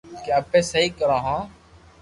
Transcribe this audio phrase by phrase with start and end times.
[0.23, 1.39] ڪي اپي سھي ڪرو ھون